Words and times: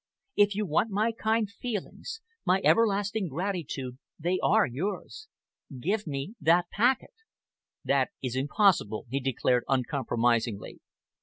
"If 0.35 0.55
you 0.55 0.65
want 0.65 0.89
my 0.89 1.11
kind 1.11 1.47
feelings, 1.47 2.21
my 2.43 2.59
everlasting 2.63 3.27
gratitude, 3.27 3.99
they 4.17 4.39
are 4.41 4.65
yours. 4.65 5.27
Give 5.79 6.07
me 6.07 6.33
that 6.41 6.71
packet." 6.71 7.13
"That 7.85 8.09
is 8.19 8.35
impossible," 8.35 9.05
he 9.11 9.19
declared 9.19 9.63
uncompromisingly. 9.67 10.79